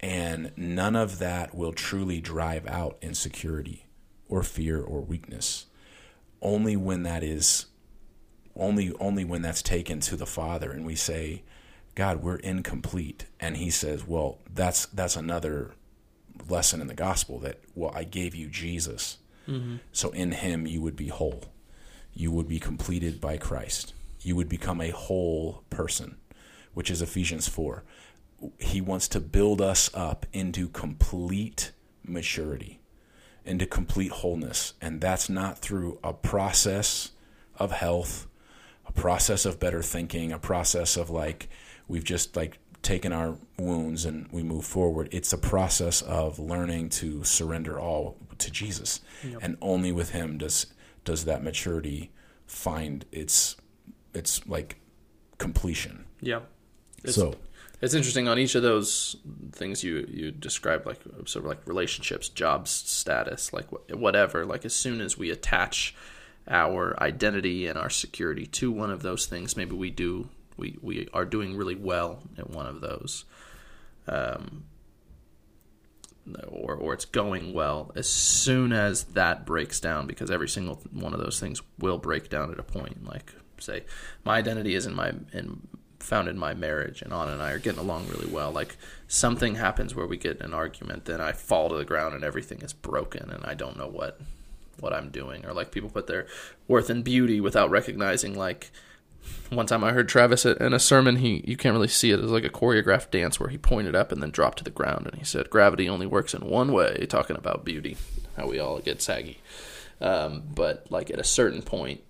[0.01, 3.87] And none of that will truly drive out insecurity
[4.27, 5.67] or fear or weakness.
[6.41, 7.67] Only when that is
[8.55, 11.43] only only when that's taken to the Father and we say,
[11.95, 13.27] God, we're incomplete.
[13.39, 15.75] And he says, Well, that's that's another
[16.49, 19.19] lesson in the gospel that well, I gave you Jesus.
[19.49, 19.77] Mm-hmm.
[19.93, 21.45] So in him you would be whole.
[22.15, 23.93] You would be completed by Christ
[24.27, 26.17] you would become a whole person,
[26.75, 27.85] which is Ephesians 4.
[28.59, 31.71] He wants to build us up into complete
[32.03, 32.81] maturity,
[33.45, 34.75] into complete wholeness.
[34.81, 37.13] And that's not through a process
[37.55, 38.27] of health,
[38.85, 41.49] a process of better thinking, a process of like,
[41.87, 45.09] we've just like taken our wounds and we move forward.
[45.11, 49.01] It's a process of learning to surrender all to Jesus.
[49.25, 49.39] Yep.
[49.43, 50.67] And only with him does
[51.05, 52.13] does that maturity
[52.47, 53.57] find its
[54.15, 54.79] it's like
[55.39, 56.05] completion.
[56.21, 56.41] Yeah.
[57.03, 57.35] It's, so
[57.83, 59.17] it's interesting on each of those
[59.51, 64.47] things you you described, like sort of like relationships, jobs, status, like whatever.
[64.47, 65.93] Like as soon as we attach
[66.49, 71.09] our identity and our security to one of those things, maybe we do we we
[71.13, 73.25] are doing really well at one of those.
[74.09, 74.65] Um,
[76.49, 81.15] or or it's going well as soon as that breaks down because every single one
[81.15, 83.85] of those things will break down at a point like say
[84.25, 85.69] my identity is in my in
[86.07, 88.53] found in my marriage and Anna and I are getting along really well.
[88.53, 88.77] Like
[89.09, 92.61] something happens where we get an argument, then I fall to the ground and everything
[92.63, 94.21] is broken and I don't know what
[94.79, 95.45] what I'm doing.
[95.45, 96.27] Or like people put their
[96.69, 98.71] worth in beauty without recognizing like
[99.51, 102.19] one time I heard Travis in a sermon, he you can't really see it.
[102.19, 104.71] It was like a choreographed dance where he pointed up and then dropped to the
[104.71, 107.97] ground and he said gravity only works in one way, talking about beauty,
[108.37, 109.41] how we all get saggy.
[110.01, 112.03] Um, but like at a certain point,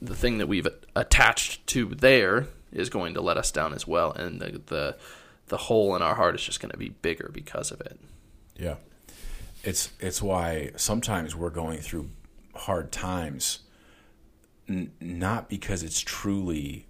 [0.00, 4.12] the thing that we've attached to there is going to let us down as well,
[4.12, 4.96] and the the
[5.48, 8.00] the hole in our heart is just going to be bigger because of it.
[8.56, 8.76] Yeah,
[9.62, 12.10] it's it's why sometimes we're going through
[12.54, 13.60] hard times,
[14.70, 16.86] n- not because it's truly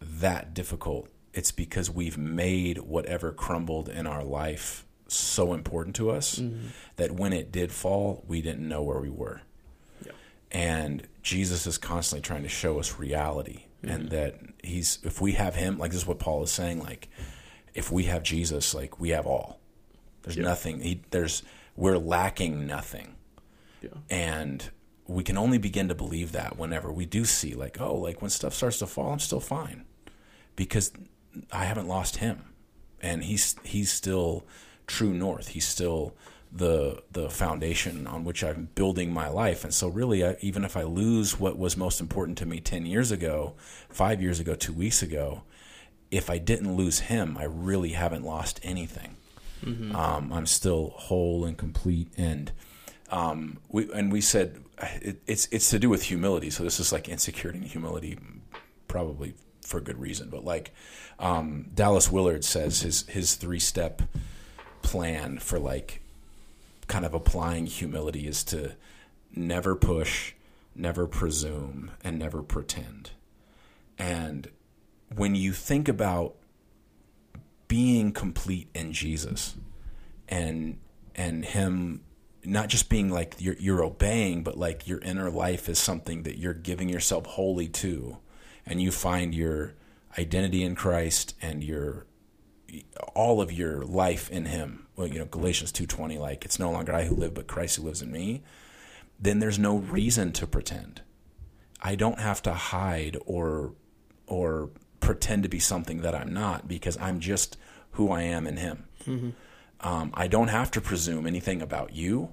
[0.00, 1.08] that difficult.
[1.32, 6.68] It's because we've made whatever crumbled in our life so important to us mm-hmm.
[6.96, 9.42] that when it did fall, we didn't know where we were.
[10.04, 10.12] Yeah.
[10.50, 13.94] And Jesus is constantly trying to show us reality mm-hmm.
[13.94, 17.08] and that he's if we have him like this is what Paul is saying like
[17.74, 19.60] if we have Jesus like we have all.
[20.22, 20.44] There's yep.
[20.44, 21.42] nothing he, there's
[21.76, 23.14] we're lacking nothing.
[23.82, 23.90] Yeah.
[24.10, 24.70] And
[25.08, 28.30] we can only begin to believe that whenever we do see like oh like when
[28.30, 29.84] stuff starts to fall I'm still fine
[30.56, 30.92] because
[31.52, 32.44] I haven't lost him
[33.00, 34.44] and he's he's still
[34.86, 35.48] true north.
[35.48, 36.14] He's still
[36.52, 39.64] the the foundation on which I'm building my life.
[39.64, 42.86] And so, really, I, even if I lose what was most important to me ten
[42.86, 43.54] years ago,
[43.88, 45.42] five years ago, two weeks ago,
[46.10, 49.16] if I didn't lose him, I really haven't lost anything.
[49.64, 49.96] Mm-hmm.
[49.96, 52.08] Um, I'm still whole and complete.
[52.16, 52.52] And
[53.10, 54.62] um, we and we said
[55.00, 56.50] it, it's it's to do with humility.
[56.50, 58.18] So this is like insecurity and humility,
[58.88, 60.30] probably for good reason.
[60.30, 60.72] But like
[61.18, 64.02] um, Dallas Willard says, his his three step
[64.82, 66.02] plan for like
[66.86, 68.76] kind of applying humility is to
[69.34, 70.34] never push,
[70.74, 73.10] never presume, and never pretend.
[73.98, 74.50] And
[75.14, 76.36] when you think about
[77.68, 79.56] being complete in Jesus
[80.28, 80.78] and
[81.14, 82.02] and him
[82.46, 86.38] not just being like you're, you're obeying, but like your inner life is something that
[86.38, 88.18] you're giving yourself wholly to,
[88.64, 89.74] and you find your
[90.18, 92.06] identity in Christ and your
[93.14, 94.86] all of your life in him.
[94.96, 97.82] Well you know galatians 2.20 like it's no longer i who live but christ who
[97.82, 98.42] lives in me.
[99.20, 101.02] Then there's no reason to pretend.
[101.82, 103.74] I don't have to hide or
[104.26, 107.56] or pretend to be something that i'm not because i'm just
[107.92, 109.30] who i am in him mm-hmm.
[109.80, 112.30] Um, i don't have to presume anything about you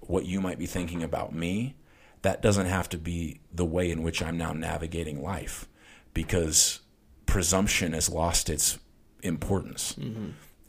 [0.00, 1.76] what you might be thinking about me
[2.22, 5.68] that doesn't have to be the way in which i'm now navigating life
[6.14, 6.80] because
[7.26, 8.78] presumption has lost its
[9.22, 9.96] importance.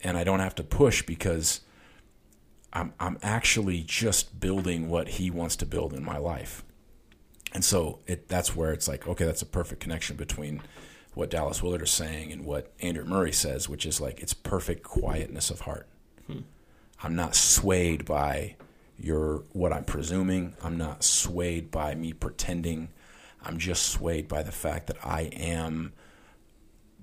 [0.04, 1.60] And I don't have to push because
[2.72, 6.64] I'm I'm actually just building what he wants to build in my life.
[7.52, 10.62] And so it that's where it's like, okay, that's a perfect connection between
[11.14, 14.82] what Dallas Willard is saying and what Andrew Murray says, which is like it's perfect
[14.82, 15.88] quietness of heart.
[17.02, 18.56] I'm not swayed by
[18.98, 20.54] your what I'm presuming.
[20.62, 22.90] I'm not swayed by me pretending.
[23.44, 25.92] I'm just swayed by the fact that I am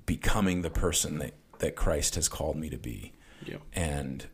[0.05, 3.12] becoming the person that, that Christ has called me to be.
[3.45, 3.57] Yeah.
[3.73, 4.25] And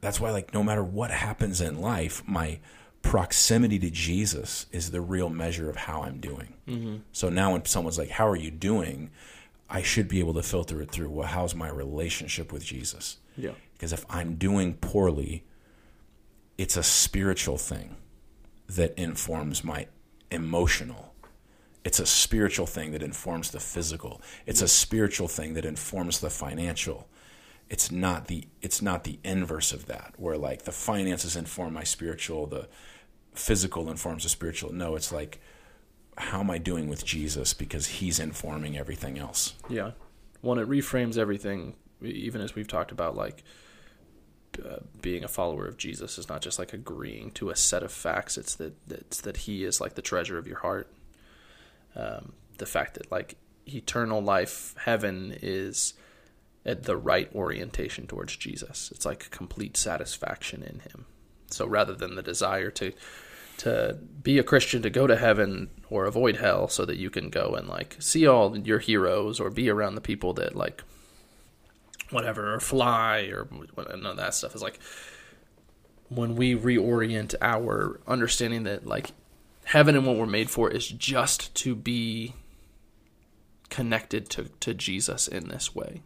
[0.00, 2.60] that's why, like, no matter what happens in life, my
[3.02, 6.54] proximity to Jesus is the real measure of how I'm doing.
[6.68, 6.96] Mm-hmm.
[7.12, 9.10] So now when someone's like, How are you doing?
[9.68, 13.18] I should be able to filter it through, well, how's my relationship with Jesus?
[13.36, 13.52] Yeah.
[13.76, 15.44] Because if I'm doing poorly,
[16.56, 17.96] it's a spiritual thing
[18.68, 19.86] that informs my
[20.30, 21.14] emotional.
[21.84, 24.20] It's a spiritual thing that informs the physical.
[24.44, 27.08] It's a spiritual thing that informs the financial.
[27.68, 31.84] It's not the it's not the inverse of that, where like the finances inform my
[31.84, 32.68] spiritual, the
[33.34, 34.72] physical informs the spiritual.
[34.72, 35.40] No, it's like
[36.18, 39.54] how am I doing with Jesus because he's informing everything else.
[39.68, 39.92] Yeah.
[40.40, 43.42] One, it reframes everything, even as we've talked about, like
[44.64, 47.92] uh, being a follower of Jesus is not just like agreeing to a set of
[47.92, 48.36] facts.
[48.36, 50.90] It's that it's that He is like the treasure of your heart.
[51.94, 55.94] Um, the fact that like eternal life, heaven is
[56.64, 58.90] at the right orientation towards Jesus.
[58.94, 61.06] It's like complete satisfaction in Him.
[61.50, 62.92] So rather than the desire to
[63.58, 67.30] to be a Christian to go to heaven or avoid hell so that you can
[67.30, 70.82] go and like see all your heroes or be around the people that like
[72.10, 74.78] whatever or fly or none of that stuff is like
[76.08, 79.10] when we reorient our understanding that like
[79.64, 82.34] heaven and what we're made for is just to be
[83.68, 86.02] connected to, to Jesus in this way.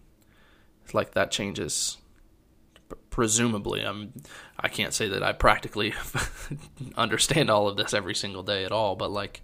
[0.85, 1.99] it's Like that changes
[3.11, 4.13] presumably i'm
[4.59, 5.93] i can't say that i practically
[6.97, 9.43] understand all of this every single day at all but like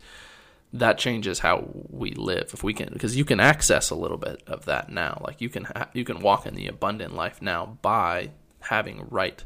[0.79, 2.51] that changes how we live.
[2.53, 5.21] If we can because you can access a little bit of that now.
[5.25, 9.45] Like you can ha- you can walk in the abundant life now by having right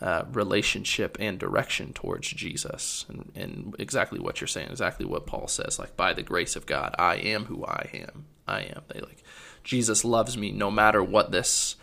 [0.00, 3.06] uh, relationship and direction towards jesus.
[3.08, 6.66] And, and exactly what you're saying exactly what paul says like by the grace of
[6.66, 8.26] god i am who i am.
[8.46, 8.82] I am.
[8.88, 9.22] They like
[9.64, 11.76] jesus loves me no matter what this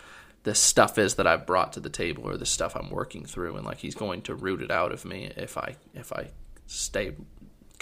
[0.44, 3.56] this stuff is that I've brought to the table or the stuff I'm working through.
[3.56, 6.30] And like he's going to root it out of me if I if I
[6.68, 7.14] stay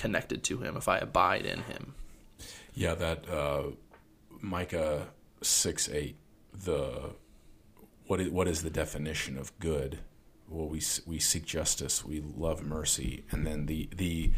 [0.01, 1.93] connected to him if I abide in him.
[2.73, 3.63] Yeah, that uh,
[4.41, 5.07] Micah
[5.41, 6.15] six eight.
[6.53, 7.11] The
[8.07, 9.99] what is what is the definition of good?
[10.49, 14.31] Well, we we seek justice, we love mercy, and then the the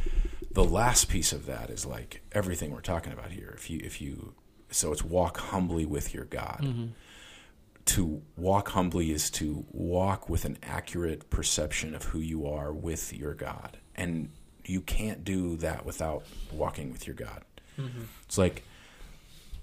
[0.52, 3.54] the last piece of that is like everything we're talking about here.
[3.56, 4.34] If you if you
[4.69, 6.91] so it's walk humbly with your God.
[7.88, 13.12] To walk humbly is to walk with an accurate perception of who you are with
[13.12, 14.30] your God, and
[14.65, 17.43] you can't do that without walking with your God.
[17.78, 18.04] Mm-hmm.
[18.26, 18.63] It's like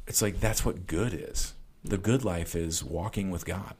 [0.06, 1.54] it's like that's what good is.
[1.84, 3.74] The good life is walking with God.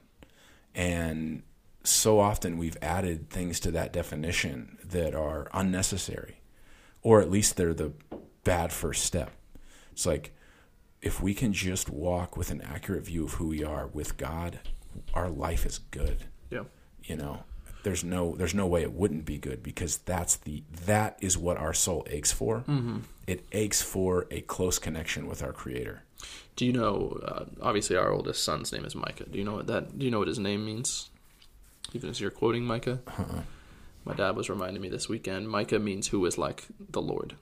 [0.73, 1.43] And
[1.83, 6.37] so often we've added things to that definition that are unnecessary
[7.01, 7.91] or at least they're the
[8.43, 9.31] bad first step.
[9.91, 10.31] It's like
[11.01, 14.59] if we can just walk with an accurate view of who we are with God,
[15.13, 16.63] our life is good Yeah.
[17.03, 17.43] you know
[17.83, 21.57] there's no there's no way it wouldn't be good because that's the that is what
[21.57, 22.99] our soul aches for mm-hmm.
[23.27, 26.03] it aches for a close connection with our creator
[26.55, 29.25] Do you know uh, obviously our oldest son's name is Micah.
[29.25, 31.09] Do you know what that do you know what his name means?
[31.93, 32.99] Even as you're quoting Micah?
[33.07, 33.41] uh-uh.
[34.03, 35.49] My dad was reminding me this weekend.
[35.49, 37.35] Micah means who is like the Lord.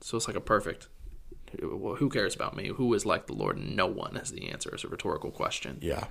[0.00, 0.88] So it's like a perfect.
[1.60, 2.68] Who cares about me?
[2.68, 3.56] Who is like the Lord?
[3.56, 4.70] No one is the answer.
[4.72, 5.78] It's a rhetorical question.
[5.80, 6.06] yeah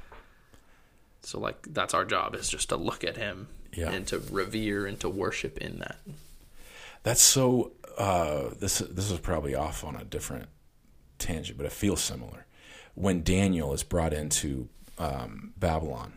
[1.27, 3.91] So like that's our job is just to look at Him Yeah.
[3.91, 5.97] and to revere and to worship in that.
[7.03, 10.47] that's so uh this this is probably off on a different
[11.19, 12.45] tangent but it feels similar
[12.95, 14.67] when daniel is brought into
[14.99, 16.13] um, babylon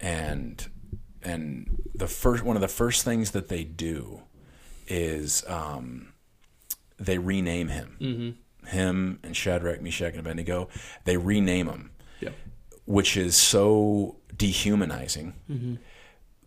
[0.00, 0.68] and
[1.22, 4.22] and the first one of the first things that they do
[4.88, 6.12] is um,
[6.98, 7.96] they rename him.
[8.00, 8.66] Mm-hmm.
[8.68, 10.68] Him and Shadrach, Meshach, and Abednego.
[11.04, 11.90] They rename him.
[12.90, 15.34] Which is so dehumanizing.
[15.48, 15.74] Mm-hmm.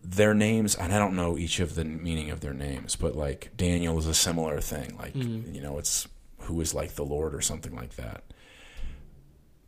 [0.02, 3.50] Their names, and I don't know each of the meaning of their names, but like
[3.56, 4.96] Daniel is a similar thing.
[4.98, 5.54] Like Mhm.
[5.54, 6.06] you know, it's
[6.40, 8.24] who is like the Lord or something like that.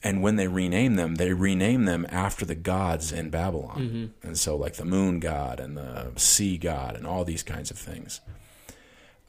[0.03, 3.79] And when they rename them, they rename them after the gods in Babylon.
[3.79, 4.27] Mm-hmm.
[4.29, 7.79] And so, like the moon god and the sea god and all these kinds of
[7.79, 8.21] things.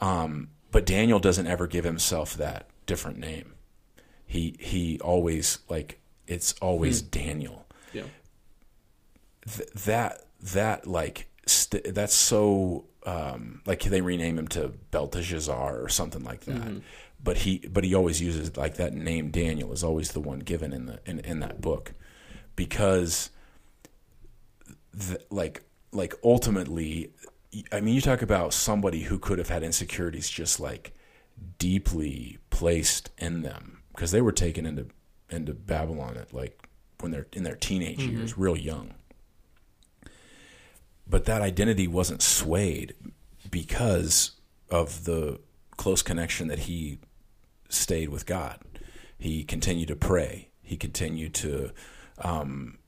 [0.01, 3.53] Um, but Daniel doesn't ever give himself that different name.
[4.25, 7.65] He he always like it's always Daniel.
[7.93, 8.03] Yeah.
[9.49, 15.87] Th- that that like st- that's so um, like they rename him to Belteshazzar or
[15.89, 16.55] something like that.
[16.61, 16.81] Mhm.
[17.23, 20.73] But he but he always uses like that name Daniel is always the one given
[20.73, 21.93] in the in, in that book
[22.55, 23.29] because
[24.99, 27.11] th- like like ultimately
[27.71, 30.93] I mean you talk about somebody who could have had insecurities just like
[31.57, 34.87] deeply placed in them because they were taken into
[35.29, 36.67] into Babylon at like
[36.99, 38.11] when they're in their teenage Mhm.
[38.13, 38.93] years, real young.
[41.09, 42.93] But that identity wasn't swayed
[43.49, 44.31] because
[44.69, 45.39] of the
[45.77, 46.99] close connection that he
[47.69, 48.59] stayed with God.
[49.17, 50.49] He continued to pray.
[50.61, 51.71] He continued to
[52.19, 52.79] um,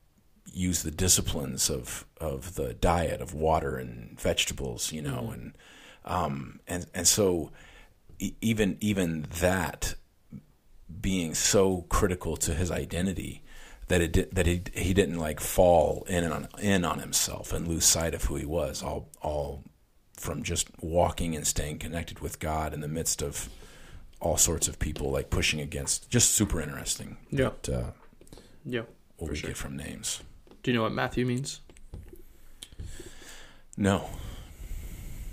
[0.51, 5.33] use the disciplines of of the diet of water and vegetables, you know, Mhm.
[5.33, 5.57] and
[6.03, 7.51] um, and and so
[8.41, 9.93] even even that
[11.01, 13.43] being so critical to his identity
[13.87, 17.67] that it did, that he he didn't like fall in on in on himself and
[17.67, 19.63] lose sight of who he was all all
[20.13, 23.49] from just walking and staying connected with God in the midst of
[24.19, 27.51] all sorts of people like pushing against just super interesting Yeah.
[27.61, 27.91] but, uh,
[28.65, 28.81] Yeah.
[29.17, 29.49] what we sure.
[29.51, 30.21] get from names
[30.61, 31.61] Do you know what Matthew means?
[33.77, 34.09] no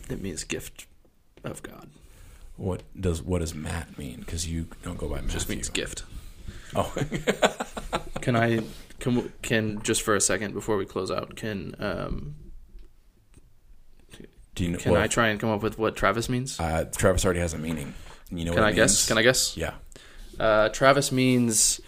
[0.08, 0.86] It means gift
[1.42, 1.90] of God.
[2.56, 6.04] What does what does Matt mean because you don't go by Matthew Just means gift.
[6.74, 6.92] oh
[8.20, 8.60] Can I
[8.98, 11.36] can can just for a second before we close out?
[11.36, 12.34] Can um
[14.54, 16.58] do you know can well, I try and come up with what Travis means?
[16.58, 17.94] uh, Travis already has a meaning
[18.30, 19.06] you know can what I guess?
[19.06, 19.56] Can I guess?
[19.56, 19.74] yeah
[20.40, 21.80] Uh, Travis means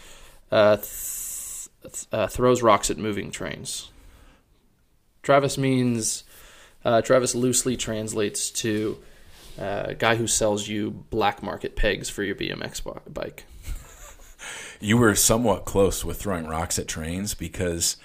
[0.52, 3.90] uh, th- th- uh, throws rocks at moving trains.
[5.22, 6.24] Travis means
[6.84, 8.98] uh, Travis loosely translates to
[9.58, 12.82] uh, guy who sells you black market pegs for your BMX
[13.12, 13.44] bike.
[14.80, 17.96] You were somewhat close with throwing rocks at trains because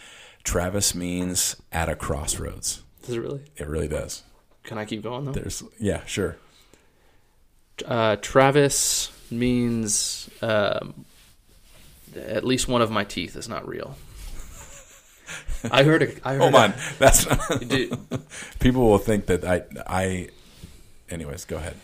[0.44, 2.82] Travis means at a crossroads.
[3.06, 3.44] Does it really?
[3.58, 4.24] It really does.
[4.64, 5.32] Can I keep going though?
[5.34, 6.38] There's yeah, sure.
[7.86, 11.06] Uh, Travis means um,
[12.16, 13.98] at least one of my teeth is not real.
[15.72, 16.04] I heard.
[16.04, 16.42] A, I heard.
[16.42, 16.74] Hold a- on.
[17.00, 17.98] That's not, Dude,
[18.60, 20.30] people will think that I I
[21.14, 21.76] anyways, go ahead.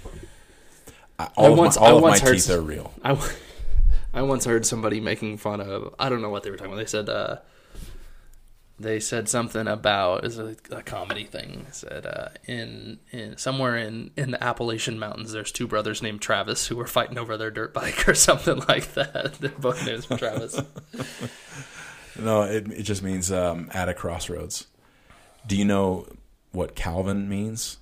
[1.18, 2.94] I, I all once- of my, all I of my once heard teeth are real.
[3.04, 3.32] I,
[4.14, 6.80] I once heard somebody making fun of I don't know what they were talking about.
[6.80, 7.38] They said uh,
[8.80, 11.66] they said something about is a, a comedy thing.
[11.66, 16.22] They said uh, in in somewhere in in the Appalachian Mountains, there's two brothers named
[16.22, 19.34] Travis who were fighting over their dirt bike or something like that.
[19.42, 20.60] Their both names were Travis.
[22.18, 24.68] No, it it just means um, at a crossroads.
[25.46, 26.08] Do you know
[26.52, 27.78] what Calvin means?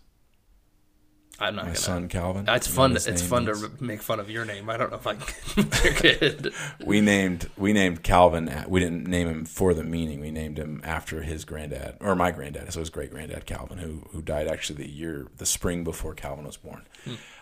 [1.40, 1.76] I'm not My gonna.
[1.78, 2.46] son Calvin.
[2.48, 2.96] It's fun.
[2.96, 3.62] It's name fun means?
[3.62, 4.70] to make fun of your name.
[4.70, 5.70] I don't know if I can.
[5.96, 6.54] kid.
[6.84, 8.52] we named we named Calvin.
[8.68, 10.20] We didn't name him for the meaning.
[10.20, 12.74] We named him after his granddad or my granddad.
[12.74, 16.46] So his great granddad Calvin, who who died actually the year the spring before Calvin
[16.46, 16.88] was born.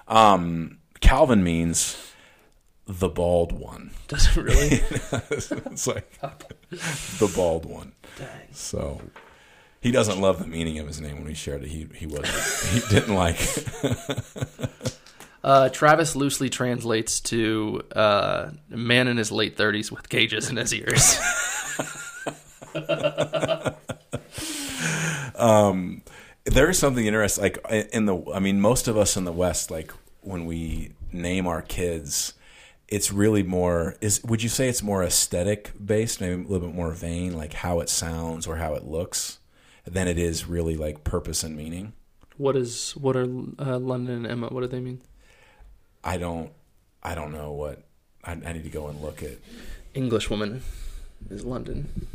[0.08, 2.12] Um, Calvin means
[2.88, 3.92] the bald one.
[4.08, 4.68] Does it really?
[5.32, 6.12] it's like
[6.72, 7.94] the bald one.
[8.18, 8.28] Dang.
[8.52, 9.02] So
[9.86, 11.68] he doesn't love the meaning of his name when we shared it.
[11.68, 13.38] He he wasn't he didn't like.
[13.40, 14.82] it.
[15.44, 20.74] Uh, Travis loosely translates to uh, man in his late 30s with gauges in his
[20.74, 21.20] ears.
[25.36, 26.02] um,
[26.46, 27.44] there is something interesting.
[27.44, 27.60] Like
[27.94, 31.62] in the, I mean, most of us in the West, like when we name our
[31.62, 32.34] kids,
[32.88, 33.98] it's really more.
[34.02, 37.54] Is would you say it's more aesthetic based, maybe a little bit more vain, like
[37.54, 39.38] how it sounds or how it looks,
[39.86, 41.94] than it is really like purpose and meaning.
[42.38, 43.28] what is what are
[43.60, 44.48] uh, London and Emma?
[44.48, 45.02] What do they mean?
[46.04, 46.52] I don't,
[47.02, 47.84] I don't know what.
[48.24, 49.38] I, I need to go and look at.
[49.94, 50.62] English woman
[51.30, 52.10] is London.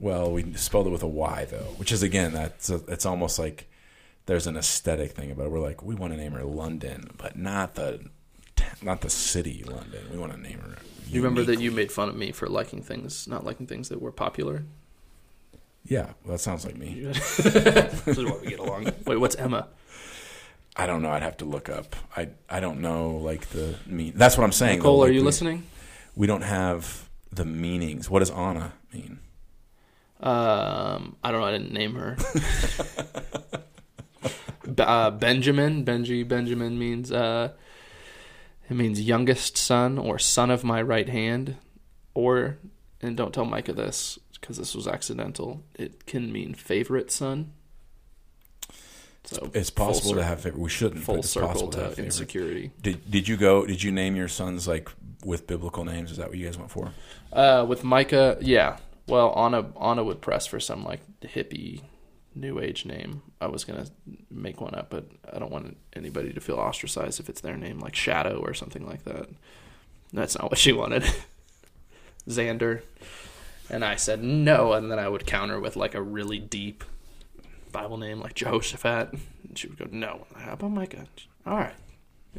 [0.00, 3.38] Well, we spelled it with a Y though, which is again that's a, it's almost
[3.38, 3.68] like
[4.26, 5.50] there's an aesthetic thing about it.
[5.50, 8.08] We're like we want to name her London, but not the
[8.82, 10.04] not the city London.
[10.12, 10.76] We want to name her.
[11.08, 14.00] You remember that you made fun of me for liking things, not liking things that
[14.00, 14.64] were popular.
[15.88, 17.00] Yeah, well, that sounds like me.
[17.04, 17.38] this
[18.06, 18.92] is why we get along.
[19.06, 19.68] Wait, what's Emma?
[20.76, 21.10] I don't know.
[21.10, 21.96] I'd have to look up.
[22.16, 24.12] I I don't know like the mean.
[24.14, 24.78] That's what I'm saying.
[24.78, 25.64] Nicole, though, are you we, listening?
[26.14, 28.08] We don't have the meanings.
[28.08, 29.18] What does Anna mean?
[30.20, 31.46] Um, I don't know.
[31.46, 32.16] I didn't name her.
[34.64, 35.84] B- uh, Benjamin.
[35.84, 36.26] Benji.
[36.26, 37.52] Benjamin means uh,
[38.68, 41.56] it means youngest son or son of my right hand,
[42.14, 42.58] or
[43.00, 45.62] and don't tell Micah this because this was accidental.
[45.74, 47.52] It can mean favorite son.
[49.24, 50.40] So It's possible to have.
[50.40, 51.04] favorite- We shouldn't.
[51.04, 52.70] full circle possible to, to insecurity.
[52.80, 53.66] Did Did you go?
[53.66, 54.88] Did you name your sons like
[55.24, 56.10] with biblical names?
[56.10, 56.92] Is that what you guys went for?
[57.32, 58.78] Uh, with Micah, yeah.
[59.06, 61.82] Well, Anna Anna would press for some like hippie,
[62.34, 63.20] new age name.
[63.40, 63.86] I was gonna
[64.30, 67.80] make one up, but I don't want anybody to feel ostracized if it's their name,
[67.80, 69.28] like Shadow or something like that.
[70.12, 71.04] That's not what she wanted.
[72.28, 72.82] Xander,
[73.70, 76.84] and I said no, and then I would counter with like a really deep
[77.72, 80.26] Bible name like Jehoshaphat, and she would go no.
[80.36, 81.06] How about Micah?
[81.46, 81.74] All right.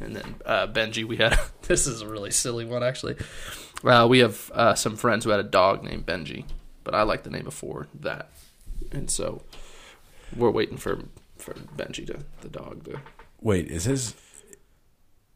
[0.00, 3.16] And then uh, Benji, we had this is a really silly one actually.
[3.84, 6.44] Uh, we have uh, some friends who had a dog named Benji,
[6.84, 8.30] but I like the name before that,
[8.92, 9.42] and so
[10.36, 11.04] we're waiting for
[11.36, 13.00] for Benji to the dog to
[13.40, 14.14] Wait, is his?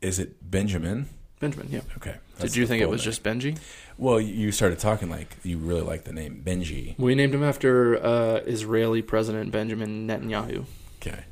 [0.00, 1.08] Is it Benjamin?
[1.44, 1.68] Benjamin.
[1.70, 1.80] Yeah.
[1.98, 2.16] Okay.
[2.40, 3.58] Did you think it was just Benji?
[3.98, 6.98] Well, you started talking like you really like the name Benji.
[6.98, 10.64] We named him after uh, Israeli President Benjamin Netanyahu,
[11.00, 11.24] Okay,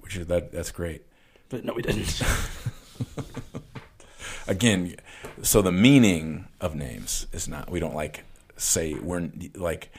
[0.00, 0.50] which is that.
[0.52, 1.02] That's great.
[1.50, 2.20] but no, we didn't.
[4.48, 4.96] Again,
[5.42, 7.70] so the meaning of names is not.
[7.70, 8.24] We don't like
[8.56, 9.92] say we're like.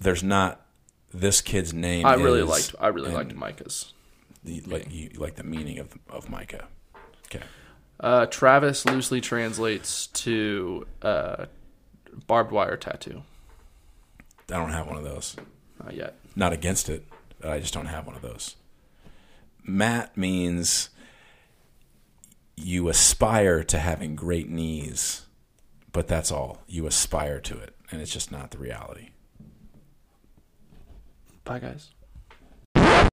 [0.00, 0.64] There's not
[1.12, 2.06] this kid's name.
[2.06, 3.92] I really liked I really liked Micah's.
[4.44, 6.68] the, like you like the meaning of of Micah.
[7.26, 7.44] Okay.
[8.00, 11.46] Uh, Travis loosely translates to uh,
[12.26, 13.22] barbed wire tattoo.
[14.50, 15.36] I don't have one of those.
[15.82, 16.14] Not yet.
[16.36, 17.04] Not against it.
[17.44, 18.56] I just don't have one of those.
[19.64, 20.90] Matt means
[22.56, 25.26] you aspire to having great knees,
[25.92, 26.62] but that's all.
[26.66, 29.10] You aspire to it, and it's just not the reality.
[31.44, 31.90] Bye, guys.